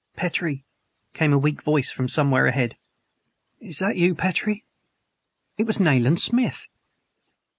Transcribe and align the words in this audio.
"Petrie!" 0.15 0.65
came 1.13 1.31
a 1.31 1.37
weak 1.37 1.61
voice 1.61 1.91
from 1.91 2.07
somewhere 2.07 2.47
ahead.... 2.47 2.75
"Is 3.59 3.77
that 3.77 3.97
you, 3.97 4.15
Petrie?" 4.15 4.65
It 5.59 5.67
was 5.67 5.79
Nayland 5.79 6.19
Smith! 6.19 6.65